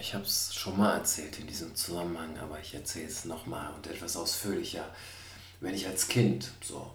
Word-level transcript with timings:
Ich 0.00 0.14
habe 0.14 0.24
es 0.24 0.54
schon 0.54 0.78
mal 0.78 0.96
erzählt 0.96 1.38
in 1.38 1.46
diesem 1.46 1.76
Zusammenhang, 1.76 2.38
aber 2.38 2.58
ich 2.58 2.74
erzähle 2.74 3.08
es 3.08 3.26
nochmal 3.26 3.70
und 3.74 3.86
etwas 3.86 4.16
ausführlicher. 4.16 4.88
Wenn 5.60 5.74
ich 5.74 5.86
als 5.86 6.08
Kind, 6.08 6.52
so 6.62 6.90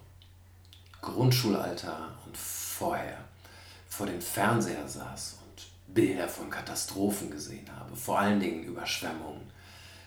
Grundschulalter 1.01 2.17
und 2.25 2.35
vorher, 2.35 3.23
vor 3.87 4.07
dem 4.07 4.19
Fernseher 4.19 4.87
saß 4.87 5.37
und 5.45 5.93
Bilder 5.93 6.27
von 6.27 6.49
Katastrophen 6.49 7.29
gesehen 7.29 7.69
habe, 7.79 7.95
vor 7.95 8.17
allen 8.17 8.39
Dingen 8.39 8.63
Überschwemmungen, 8.63 9.51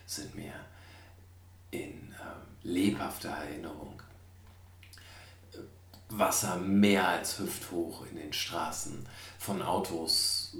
sind 0.04 0.34
mir 0.34 0.54
in 1.70 2.12
äh, 2.12 2.66
lebhafter 2.66 3.30
Erinnerung. 3.30 4.02
Wasser 6.08 6.56
mehr 6.56 7.06
als 7.06 7.38
hüfthoch 7.38 8.06
in 8.06 8.16
den 8.16 8.32
Straßen, 8.32 9.06
von 9.38 9.62
Autos 9.62 10.56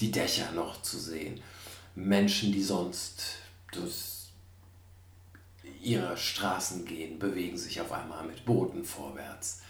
die 0.00 0.10
Dächer 0.10 0.50
noch 0.52 0.82
zu 0.82 0.98
sehen. 0.98 1.40
Menschen, 1.94 2.52
die 2.52 2.62
sonst 2.62 3.36
durch 3.72 4.14
ihre 5.80 6.16
Straßen 6.16 6.84
gehen, 6.84 7.18
bewegen 7.18 7.58
sich 7.58 7.80
auf 7.80 7.92
einmal 7.92 8.24
mit 8.24 8.44
Booten 8.44 8.84
vorwärts. 8.84 9.60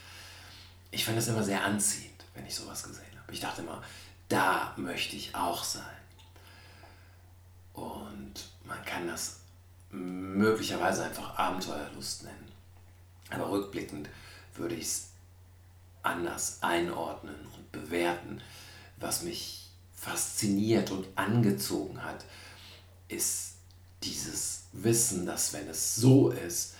Ich 0.90 1.04
fand 1.04 1.18
das 1.18 1.28
immer 1.28 1.42
sehr 1.42 1.64
anziehend, 1.64 2.24
wenn 2.34 2.46
ich 2.46 2.54
sowas 2.54 2.84
gesehen 2.84 3.18
habe. 3.20 3.32
Ich 3.32 3.40
dachte 3.40 3.62
immer, 3.62 3.82
da 4.28 4.74
möchte 4.76 5.16
ich 5.16 5.34
auch 5.34 5.64
sein. 5.64 5.82
Und 7.72 8.34
man 8.64 8.82
kann 8.84 9.08
das 9.08 9.40
möglicherweise 9.90 11.04
einfach 11.04 11.36
Abenteuerlust 11.36 12.24
nennen. 12.24 12.52
Aber 13.30 13.50
rückblickend 13.50 14.08
würde 14.54 14.76
ich 14.76 14.84
es 14.84 15.08
anders 16.02 16.58
einordnen 16.62 17.46
und 17.56 17.72
bewerten, 17.72 18.40
was 18.98 19.22
mich 19.22 19.63
fasziniert 20.04 20.90
und 20.90 21.06
angezogen 21.14 22.02
hat, 22.02 22.24
ist 23.08 23.54
dieses 24.02 24.64
Wissen, 24.72 25.24
dass 25.24 25.52
wenn 25.54 25.66
es 25.68 25.96
so 25.96 26.30
ist, 26.30 26.74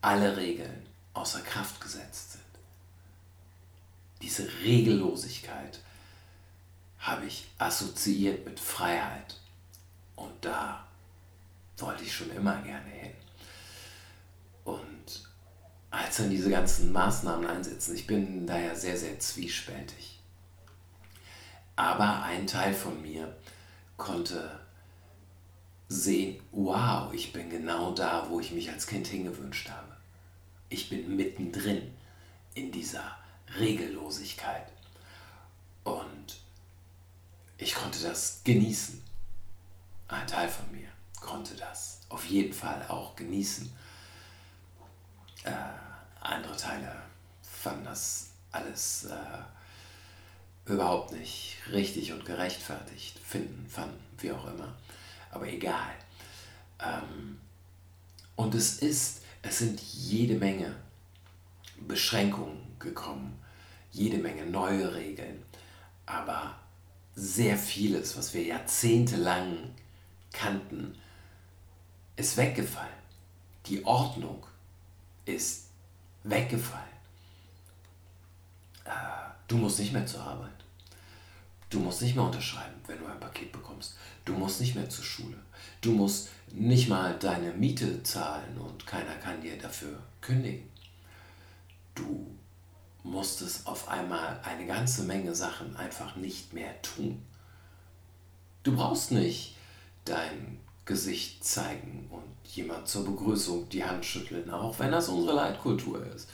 alle 0.00 0.36
Regeln 0.36 0.86
außer 1.12 1.40
Kraft 1.40 1.80
gesetzt 1.82 2.32
sind. 2.32 2.42
Diese 4.22 4.48
Regellosigkeit 4.62 5.80
habe 6.98 7.26
ich 7.26 7.48
assoziiert 7.58 8.46
mit 8.46 8.58
Freiheit. 8.58 9.38
Und 10.16 10.32
da 10.40 10.86
wollte 11.76 12.04
ich 12.04 12.14
schon 12.14 12.30
immer 12.30 12.62
gerne 12.62 12.88
hin. 12.88 13.12
Und 14.64 15.28
als 15.90 16.16
dann 16.16 16.30
diese 16.30 16.48
ganzen 16.48 16.90
Maßnahmen 16.92 17.46
einsetzen, 17.46 17.94
ich 17.94 18.06
bin 18.06 18.46
daher 18.46 18.74
sehr, 18.76 18.96
sehr 18.96 19.18
zwiespältig. 19.18 20.21
Aber 21.76 22.22
ein 22.22 22.46
Teil 22.46 22.74
von 22.74 23.00
mir 23.00 23.34
konnte 23.96 24.60
sehen, 25.88 26.42
wow, 26.52 27.12
ich 27.12 27.32
bin 27.32 27.50
genau 27.50 27.92
da, 27.92 28.26
wo 28.28 28.40
ich 28.40 28.52
mich 28.52 28.70
als 28.70 28.86
Kind 28.86 29.06
hingewünscht 29.06 29.70
habe. 29.70 29.96
Ich 30.68 30.88
bin 30.88 31.16
mittendrin 31.16 31.94
in 32.54 32.72
dieser 32.72 33.16
Regellosigkeit. 33.58 34.66
Und 35.84 36.40
ich 37.58 37.74
konnte 37.74 38.02
das 38.02 38.42
genießen. 38.44 39.02
Ein 40.08 40.26
Teil 40.26 40.48
von 40.48 40.70
mir 40.72 40.88
konnte 41.20 41.54
das 41.54 42.00
auf 42.08 42.24
jeden 42.26 42.52
Fall 42.52 42.84
auch 42.88 43.16
genießen. 43.16 43.72
Äh, 45.44 45.52
andere 46.20 46.56
Teile 46.56 47.02
fanden 47.42 47.84
das 47.84 48.30
alles 48.50 49.04
äh, 49.04 49.42
überhaupt 50.66 51.12
nicht 51.12 51.56
richtig 51.70 52.12
und 52.12 52.24
gerechtfertigt 52.24 53.18
finden, 53.18 53.66
fanden, 53.68 54.00
wie 54.18 54.32
auch 54.32 54.46
immer. 54.46 54.74
Aber 55.30 55.48
egal. 55.48 55.94
Ähm, 56.80 57.38
und 58.36 58.54
es 58.54 58.78
ist, 58.78 59.22
es 59.42 59.58
sind 59.58 59.80
jede 59.80 60.34
Menge 60.34 60.74
Beschränkungen 61.80 62.58
gekommen, 62.78 63.38
jede 63.90 64.18
Menge 64.18 64.46
neue 64.46 64.94
Regeln, 64.94 65.42
aber 66.06 66.56
sehr 67.14 67.58
vieles, 67.58 68.16
was 68.16 68.32
wir 68.32 68.42
jahrzehntelang 68.42 69.74
kannten, 70.32 70.96
ist 72.16 72.36
weggefallen. 72.36 72.88
Die 73.66 73.84
Ordnung 73.84 74.46
ist 75.24 75.66
weggefallen. 76.24 76.84
Äh, 78.84 79.22
Du 79.52 79.58
musst 79.58 79.78
nicht 79.80 79.92
mehr 79.92 80.06
zur 80.06 80.22
Arbeit. 80.22 80.61
Du 81.72 81.80
musst 81.80 82.02
nicht 82.02 82.14
mehr 82.14 82.26
unterschreiben, 82.26 82.74
wenn 82.86 82.98
du 82.98 83.06
ein 83.06 83.18
Paket 83.18 83.50
bekommst. 83.50 83.96
Du 84.26 84.34
musst 84.34 84.60
nicht 84.60 84.74
mehr 84.74 84.90
zur 84.90 85.04
Schule. 85.04 85.38
Du 85.80 85.92
musst 85.92 86.28
nicht 86.52 86.90
mal 86.90 87.18
deine 87.18 87.50
Miete 87.54 88.02
zahlen 88.02 88.58
und 88.58 88.86
keiner 88.86 89.14
kann 89.14 89.40
dir 89.40 89.56
dafür 89.56 89.98
kündigen. 90.20 90.68
Du 91.94 92.26
musstest 93.02 93.66
auf 93.66 93.88
einmal 93.88 94.38
eine 94.44 94.66
ganze 94.66 95.04
Menge 95.04 95.34
Sachen 95.34 95.74
einfach 95.74 96.14
nicht 96.16 96.52
mehr 96.52 96.80
tun. 96.82 97.22
Du 98.64 98.76
brauchst 98.76 99.10
nicht 99.10 99.56
dein 100.04 100.60
Gesicht 100.84 101.42
zeigen 101.42 102.06
und 102.10 102.54
jemand 102.54 102.86
zur 102.86 103.06
Begrüßung 103.06 103.70
die 103.70 103.82
Hand 103.82 104.04
schütteln, 104.04 104.50
auch 104.50 104.78
wenn 104.78 104.92
das 104.92 105.08
unsere 105.08 105.36
Leitkultur 105.36 106.04
ist. 106.14 106.28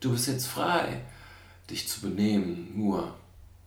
Du 0.00 0.10
bist 0.10 0.28
jetzt 0.28 0.46
frei 0.46 1.00
dich 1.70 1.88
zu 1.88 2.02
benehmen, 2.02 2.76
nur 2.76 3.14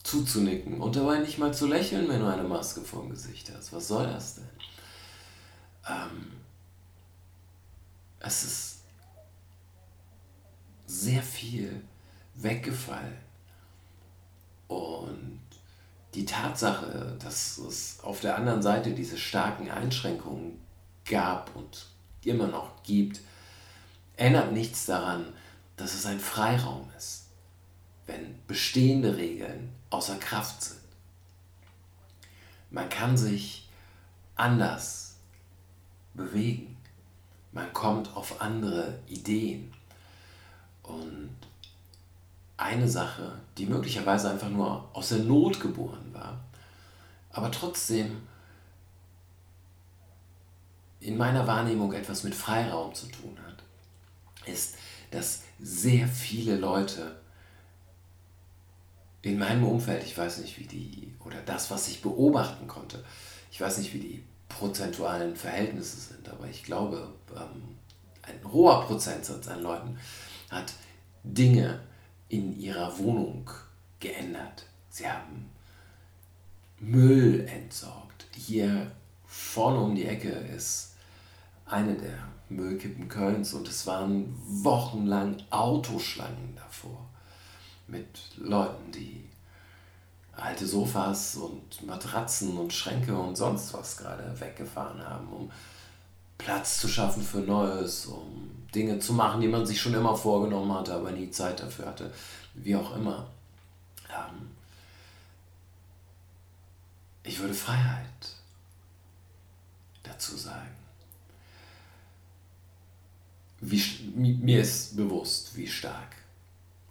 zuzunicken 0.04 0.82
und 0.82 0.96
dabei 0.96 1.20
nicht 1.20 1.38
mal 1.38 1.54
zu 1.54 1.68
lächeln, 1.68 2.08
wenn 2.10 2.20
du 2.20 2.28
eine 2.28 2.44
Maske 2.44 2.82
vorm 2.82 3.10
Gesicht 3.10 3.52
hast. 3.56 3.74
Was 3.74 3.88
soll 3.88 4.08
das 4.08 4.36
denn? 4.36 4.50
Ähm, 5.88 6.32
es 8.20 8.44
ist 8.44 8.78
sehr 10.88 11.22
viel 11.22 11.82
weggefallen. 12.36 13.18
Und 14.68 15.42
die 16.14 16.26
Tatsache, 16.26 17.18
dass 17.24 17.58
es 17.58 18.00
auf 18.02 18.22
der 18.22 18.36
anderen 18.38 18.62
Seite 18.62 18.94
diese 18.94 19.18
starken 19.18 19.70
Einschränkungen 19.70 20.60
gab 21.06 21.56
und 21.56 21.88
immer 22.24 22.48
noch 22.48 22.84
gibt, 22.84 23.22
ändert 24.18 24.52
nichts 24.52 24.86
daran, 24.86 25.34
dass 25.78 25.94
es 25.94 26.06
ein 26.06 26.20
Freiraum 26.20 26.90
ist 26.98 27.22
wenn 28.12 28.36
bestehende 28.48 29.18
Regeln 29.18 29.70
außer 29.92 30.18
Kraft 30.18 30.64
sind. 30.64 30.82
Man 32.72 32.90
kann 32.90 33.16
sich 33.18 33.70
anders 34.36 35.18
bewegen. 36.14 36.78
Man 37.52 37.72
kommt 37.74 38.16
auf 38.16 38.42
andere 38.42 39.00
Ideen. 39.08 39.74
Und 40.84 41.36
eine 42.58 42.88
Sache, 42.88 43.34
die 43.58 43.66
möglicherweise 43.66 44.30
einfach 44.30 44.50
nur 44.50 44.90
aus 44.94 45.10
der 45.10 45.20
Not 45.20 45.60
geboren 45.60 46.14
war, 46.14 46.40
aber 47.32 47.52
trotzdem 47.52 48.28
in 51.00 51.18
meiner 51.18 51.48
Wahrnehmung 51.48 51.92
etwas 51.94 52.24
mit 52.24 52.36
Freiraum 52.36 52.94
zu 52.94 53.08
tun 53.08 53.38
hat, 53.46 53.64
ist, 54.48 54.76
dass 55.10 55.42
sehr 55.60 56.08
viele 56.08 56.58
Leute 56.58 57.20
in 59.22 59.38
meinem 59.38 59.64
Umfeld, 59.64 60.04
ich 60.04 60.18
weiß 60.18 60.40
nicht, 60.40 60.60
wie 60.60 60.66
die, 60.66 61.14
oder 61.24 61.42
das, 61.42 61.70
was 61.70 61.88
ich 61.88 62.02
beobachten 62.02 62.68
konnte, 62.68 63.04
ich 63.52 63.62
weiß 63.62 63.78
nicht, 63.78 63.94
wie 63.94 64.00
die 64.00 64.24
prozentualen 64.50 65.36
Verhältnisse 65.36 65.98
sind, 65.98 66.28
aber 66.28 66.48
ich 66.48 66.64
glaube, 66.64 67.14
ähm, 67.36 67.78
ein 68.24 68.52
hoher 68.52 68.86
Prozentsatz 68.86 69.48
an 69.48 69.62
Leuten 69.62 69.98
hat 70.50 70.74
Dinge 71.24 71.80
in 72.30 72.60
ihrer 72.60 72.98
Wohnung 72.98 73.50
geändert. 74.00 74.66
Sie 74.90 75.08
haben 75.08 75.50
Müll 76.80 77.48
entsorgt. 77.48 78.26
Hier 78.36 78.92
vorne 79.26 79.80
um 79.80 79.96
die 79.96 80.06
Ecke 80.06 80.30
ist 80.30 80.96
eine 81.66 81.96
der 81.96 82.18
Müllkippen 82.50 83.08
Kölns 83.08 83.54
und 83.54 83.68
es 83.68 83.86
waren 83.88 84.36
wochenlang 84.64 85.38
Autoschlangen 85.52 86.56
davor 86.56 87.11
mit 87.92 88.08
Leuten, 88.38 88.92
die 88.92 89.30
alte 90.36 90.66
Sofas 90.66 91.36
und 91.36 91.86
Matratzen 91.86 92.58
und 92.58 92.74
Schränke 92.74 93.16
und 93.16 93.36
sonst 93.36 93.74
was 93.74 93.98
gerade 93.98 94.40
weggefahren 94.40 95.06
haben, 95.06 95.28
um 95.28 95.52
Platz 96.38 96.80
zu 96.80 96.88
schaffen 96.88 97.22
für 97.22 97.40
Neues, 97.40 98.08
um 98.08 98.66
Dinge 98.74 99.00
zu 99.00 99.14
machen, 99.14 99.42
die 99.42 99.48
man 99.48 99.66
sich 99.66 99.80
schon 99.80 99.94
immer 99.94 100.16
vorgenommen 100.16 100.74
hatte, 100.74 100.94
aber 100.94 101.12
nie 101.12 101.30
Zeit 101.30 101.60
dafür 101.60 101.88
hatte, 101.88 102.12
wie 102.56 102.76
auch 102.76 102.96
immer. 102.96 103.28
Ähm 104.10 104.50
ich 107.24 107.40
würde 107.40 107.54
Freiheit 107.54 108.36
dazu 110.02 110.36
sagen. 110.36 110.76
Wie, 113.60 113.84
mir 114.16 114.62
ist 114.62 114.96
bewusst, 114.96 115.56
wie 115.56 115.68
stark 115.68 116.16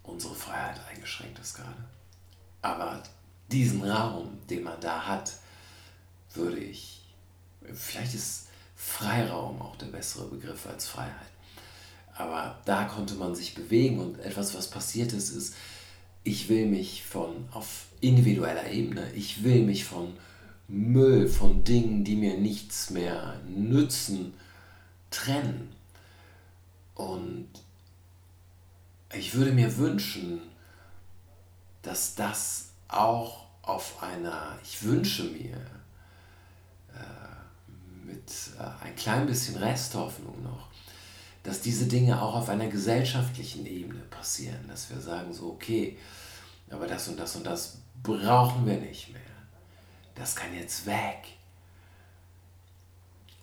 unsere 0.03 0.35
Freiheit 0.35 0.81
eingeschränkt 0.91 1.39
ist 1.39 1.55
gerade. 1.55 1.85
Aber 2.63 3.03
diesen 3.51 3.83
Raum, 3.83 4.39
den 4.49 4.63
man 4.63 4.81
da 4.81 5.07
hat, 5.07 5.33
würde 6.35 6.59
ich, 6.59 7.03
vielleicht 7.73 8.15
ist 8.15 8.49
Freiraum 8.77 9.61
auch 9.61 9.77
der 9.77 9.87
bessere 9.87 10.27
Begriff 10.27 10.67
als 10.67 10.87
Freiheit. 10.87 11.31
Aber 12.15 12.61
da 12.65 12.85
konnte 12.85 13.15
man 13.15 13.35
sich 13.35 13.55
bewegen 13.55 13.99
und 13.99 14.19
etwas, 14.21 14.55
was 14.55 14.69
passiert 14.69 15.13
ist, 15.13 15.31
ist, 15.31 15.55
ich 16.23 16.49
will 16.49 16.67
mich 16.67 17.03
von, 17.03 17.49
auf 17.53 17.87
individueller 18.01 18.71
Ebene, 18.71 19.11
ich 19.13 19.43
will 19.43 19.63
mich 19.63 19.85
von 19.85 20.13
Müll, 20.69 21.29
von 21.29 21.65
Dingen, 21.65 22.05
die 22.05 22.17
mir 22.17 22.37
nichts 22.37 22.91
mehr 22.91 23.41
nützen, 23.49 24.35
trennen. 25.11 25.73
Und 26.95 27.49
ich 29.13 29.35
würde 29.35 29.53
mir 29.53 29.77
wünschen, 29.77 30.41
dass 31.83 32.15
das 32.15 32.71
auch 32.89 33.47
auf 33.63 34.03
einer, 34.03 34.59
ich 34.63 34.83
wünsche 34.83 35.25
mir, 35.25 35.57
äh, 36.95 38.07
mit 38.07 38.31
äh, 38.59 38.85
ein 38.85 38.97
klein 38.97 39.27
bisschen 39.27 39.57
Resthoffnung 39.57 40.43
noch, 40.43 40.69
dass 41.43 41.61
diese 41.61 41.87
Dinge 41.87 42.21
auch 42.21 42.35
auf 42.35 42.49
einer 42.49 42.69
gesellschaftlichen 42.69 43.67
Ebene 43.67 44.01
passieren, 44.11 44.69
dass 44.69 44.91
wir 44.91 45.01
sagen 45.01 45.33
so, 45.33 45.51
okay, 45.51 45.99
aber 46.71 46.87
das 46.87 47.09
und 47.09 47.19
das 47.19 47.37
und 47.37 47.45
das 47.45 47.79
brauchen 48.03 48.67
wir 48.67 48.79
nicht 48.79 49.13
mehr. 49.13 49.21
Das 50.15 50.37
kann 50.37 50.55
jetzt 50.55 50.87
weg. 50.87 51.25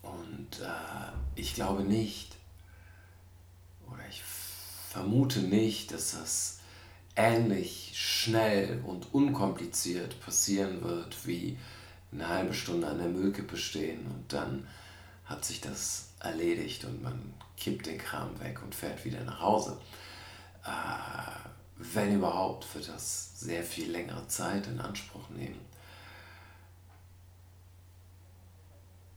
Und 0.02 0.60
äh, 0.60 1.12
ich 1.34 1.54
glaube 1.54 1.82
nicht, 1.82 2.36
oder 3.86 4.06
ich 4.08 4.22
vermute 4.98 5.38
nicht, 5.38 5.92
dass 5.92 6.18
das 6.18 6.58
ähnlich 7.14 7.92
schnell 7.94 8.82
und 8.84 9.14
unkompliziert 9.14 10.20
passieren 10.20 10.82
wird, 10.82 11.24
wie 11.24 11.56
eine 12.10 12.28
halbe 12.28 12.52
Stunde 12.52 12.88
an 12.88 12.98
der 12.98 13.06
Müllkippe 13.06 13.56
stehen 13.56 14.06
und 14.08 14.32
dann 14.32 14.66
hat 15.24 15.44
sich 15.44 15.60
das 15.60 16.08
erledigt 16.18 16.84
und 16.84 17.00
man 17.00 17.32
kippt 17.56 17.86
den 17.86 17.98
Kram 17.98 18.40
weg 18.40 18.60
und 18.64 18.74
fährt 18.74 19.04
wieder 19.04 19.22
nach 19.22 19.40
Hause. 19.40 19.78
Äh, 20.64 20.70
wenn 21.76 22.16
überhaupt, 22.16 22.74
wird 22.74 22.88
das 22.88 23.38
sehr 23.38 23.62
viel 23.62 23.92
längere 23.92 24.26
Zeit 24.26 24.66
in 24.66 24.80
Anspruch 24.80 25.30
nehmen. 25.30 25.60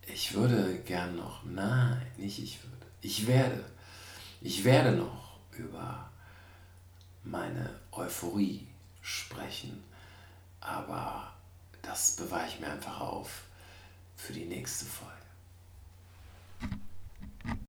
Ich 0.05 0.35
würde 0.35 0.77
gern 0.85 1.15
noch, 1.15 1.43
nein, 1.43 2.05
nicht 2.17 2.37
ich 2.37 2.59
würde, 2.61 2.85
ich 3.01 3.25
werde, 3.25 3.65
ich 4.41 4.63
werde 4.63 4.91
noch 4.91 5.30
über 5.57 6.09
meine 7.23 7.69
Euphorie 7.91 8.67
sprechen, 9.01 9.83
aber 10.59 11.33
das 11.81 12.15
bewahre 12.15 12.47
ich 12.47 12.59
mir 12.59 12.71
einfach 12.71 12.99
auf 12.99 13.43
für 14.15 14.33
die 14.33 14.45
nächste 14.45 14.85
Folge. 14.85 15.20